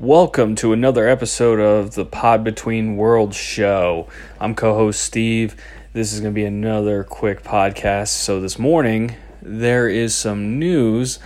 [0.00, 4.08] Welcome to another episode of the Pod Between Worlds show.
[4.40, 5.54] I'm co host Steve.
[5.92, 8.08] This is going to be another quick podcast.
[8.08, 11.18] So, this morning, there is some news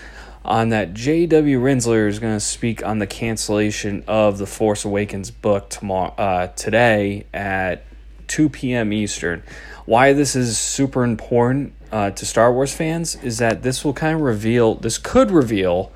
[0.45, 1.61] on that J.W.
[1.61, 6.49] Rinzler is going to speak on the cancellation of the Force Awakens book tomorrow, uh,
[6.49, 7.85] today at
[8.27, 8.93] 2 p.m.
[8.93, 9.45] Eastern.
[9.85, 14.17] Why this is super important uh, to Star Wars fans is that this will kind
[14.17, 15.93] of reveal, this could reveal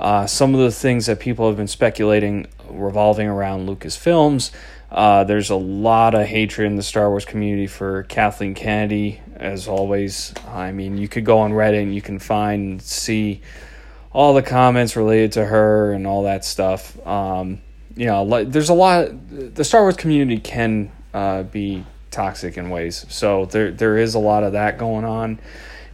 [0.00, 4.50] uh, some of the things that people have been speculating revolving around Lucasfilms.
[4.90, 9.68] Uh, there's a lot of hatred in the Star Wars community for Kathleen Kennedy, as
[9.68, 10.32] always.
[10.48, 13.42] I mean, you could go on Reddit and you can find, see
[14.10, 17.06] all the comments related to her and all that stuff.
[17.06, 17.60] Um,
[17.94, 19.10] you know, there's a lot.
[19.28, 24.18] The Star Wars community can uh, be toxic in ways, so there there is a
[24.18, 25.40] lot of that going on,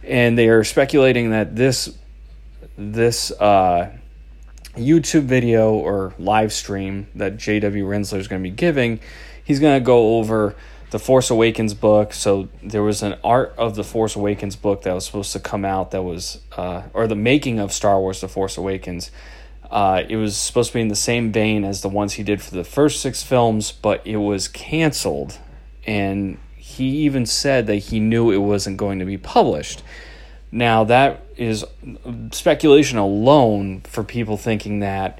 [0.03, 1.93] and they are speculating that this
[2.77, 3.91] this uh,
[4.75, 7.85] YouTube video or live stream that J.W.
[7.85, 8.99] Rinzler is going to be giving,
[9.43, 10.55] he's going to go over
[10.91, 12.13] the Force Awakens book.
[12.13, 15.65] So there was an art of the Force Awakens book that was supposed to come
[15.65, 19.11] out that was, uh, or the making of Star Wars The Force Awakens.
[19.69, 22.41] Uh, it was supposed to be in the same vein as the ones he did
[22.41, 25.39] for the first six films, but it was canceled.
[25.85, 29.83] And he even said that he knew it wasn't going to be published.
[30.51, 31.65] Now, that is
[32.31, 35.19] speculation alone for people thinking that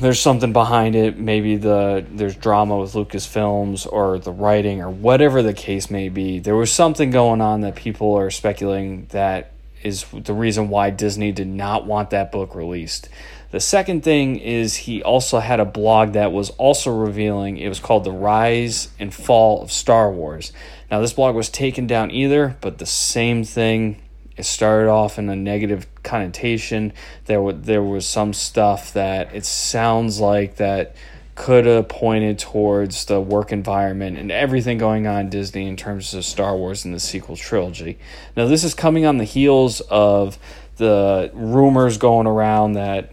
[0.00, 1.18] there's something behind it.
[1.18, 6.38] Maybe the there's drama with Lucasfilms or the writing or whatever the case may be.
[6.38, 11.30] There was something going on that people are speculating that is the reason why Disney
[11.30, 13.08] did not want that book released.
[13.54, 17.78] The second thing is he also had a blog that was also revealing it was
[17.78, 20.52] called The Rise and Fall of Star Wars.
[20.90, 24.02] Now, this blog was taken down either, but the same thing.
[24.36, 26.92] It started off in a negative connotation.
[27.26, 30.96] There, w- there was some stuff that it sounds like that
[31.36, 36.24] could have pointed towards the work environment and everything going on Disney in terms of
[36.24, 38.00] Star Wars and the sequel trilogy.
[38.36, 40.40] Now, this is coming on the heels of
[40.74, 43.12] the rumors going around that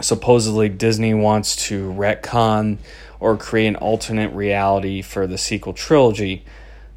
[0.00, 2.78] supposedly Disney wants to retcon
[3.20, 6.44] or create an alternate reality for the sequel trilogy,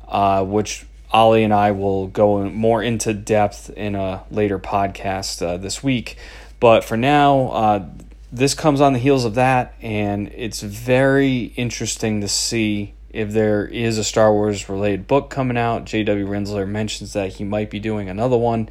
[0.07, 5.57] uh, which Ollie and I will go more into depth in a later podcast uh,
[5.57, 6.17] this week.
[6.59, 7.85] But for now, uh,
[8.31, 13.65] this comes on the heels of that, and it's very interesting to see if there
[13.65, 15.85] is a Star Wars related book coming out.
[15.85, 16.27] J.W.
[16.27, 18.69] Rinzler mentions that he might be doing another one.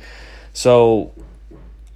[0.52, 1.12] So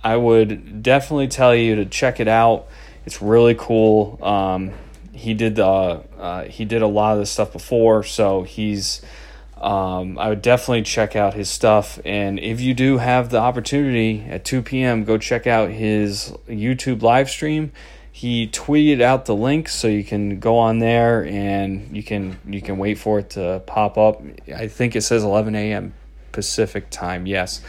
[0.02, 2.66] I would definitely tell you to check it out.
[3.06, 4.18] It's really cool.
[4.22, 4.72] Um,
[5.12, 9.02] he did the uh, he did a lot of this stuff before, so he's.
[9.60, 14.24] Um, I would definitely check out his stuff, and if you do have the opportunity
[14.26, 17.70] at two p.m., go check out his YouTube live stream.
[18.10, 22.62] He tweeted out the link, so you can go on there and you can you
[22.62, 24.22] can wait for it to pop up.
[24.54, 25.92] I think it says eleven a.m.
[26.32, 27.26] Pacific time.
[27.26, 27.60] Yes.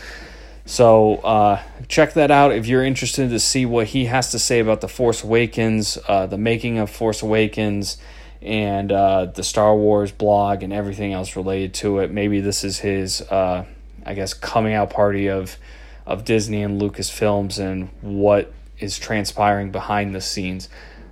[0.66, 4.59] So uh, check that out if you're interested to see what he has to say
[4.59, 7.97] about the Force Awakens, uh, the making of Force Awakens,
[8.41, 12.11] and uh, the Star Wars blog and everything else related to it.
[12.11, 13.66] Maybe this is his, uh,
[14.05, 15.57] I guess, coming out party of
[16.05, 20.67] of Disney and Lucasfilms and what is transpiring behind the scenes.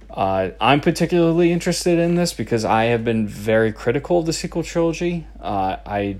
[0.10, 4.64] Uh, I'm particularly interested in this because I have been very critical of the sequel
[4.64, 5.28] trilogy.
[5.40, 6.18] Uh, I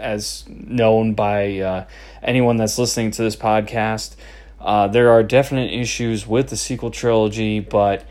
[0.00, 1.84] as known by uh,
[2.22, 4.16] anyone that's listening to this podcast.
[4.60, 8.04] Uh, there are definite issues with the sequel trilogy, but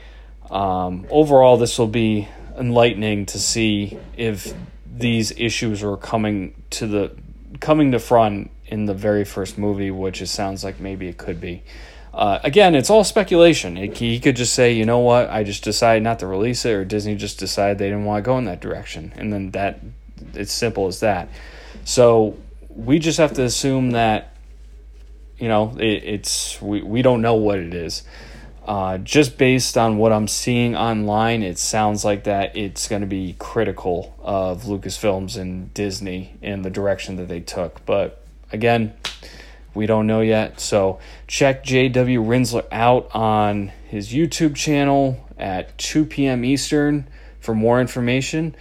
[0.50, 2.28] um, overall, this will be
[2.58, 4.54] enlightening to see if
[4.86, 7.16] these issues are coming to the
[7.60, 11.40] coming to front in the very first movie, which it sounds like maybe it could
[11.40, 11.64] be.
[12.14, 13.78] Uh, again, it's all speculation.
[13.78, 16.74] It, he could just say, you know what, I just decided not to release it,
[16.74, 19.80] or Disney just decided they didn't want to go in that direction, and then that
[20.34, 21.30] it's simple as that.
[21.88, 22.36] So
[22.68, 24.34] we just have to assume that
[25.38, 28.04] you know it, it's we, we don't know what it is.
[28.66, 33.08] Uh, just based on what I'm seeing online, it sounds like that it's going to
[33.08, 37.86] be critical of Lucasfilms and Disney in the direction that they took.
[37.86, 38.94] But again,
[39.74, 40.60] we don't know yet.
[40.60, 46.44] So check JW Rinzler out on his YouTube channel at 2 p.m.
[46.44, 47.08] Eastern
[47.40, 48.58] for more information.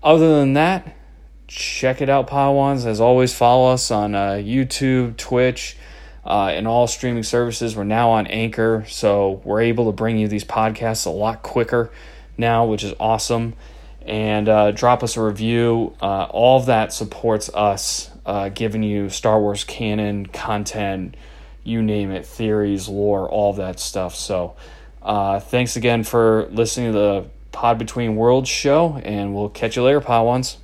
[0.00, 0.94] Other than that,
[1.48, 2.86] check it out, Podawans.
[2.86, 5.76] As always, follow us on uh, YouTube, Twitch,
[6.24, 7.74] uh, and all streaming services.
[7.74, 11.90] We're now on Anchor, so we're able to bring you these podcasts a lot quicker
[12.36, 13.54] now, which is awesome.
[14.02, 15.94] And uh, drop us a review.
[16.00, 21.16] Uh, all of that supports us uh, giving you Star Wars canon content,
[21.64, 24.14] you name it, theories, lore, all that stuff.
[24.14, 24.54] So,
[25.02, 29.82] uh, thanks again for listening to the Pod Between Worlds show, and we'll catch you
[29.82, 30.56] later, Podwans.